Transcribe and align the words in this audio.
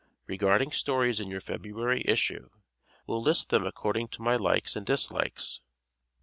Regarding 0.25 0.71
stories 0.71 1.19
in 1.19 1.29
your 1.29 1.41
February 1.41 2.01
issue, 2.07 2.49
will 3.05 3.21
list 3.21 3.51
them 3.51 3.67
according 3.67 4.07
to 4.07 4.23
my 4.23 4.35
likes 4.35 4.75
and 4.75 4.83
dislikes. 4.83 5.61